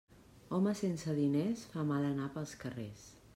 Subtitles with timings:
[0.57, 3.07] Home sense diners fa mal anar pels carrers.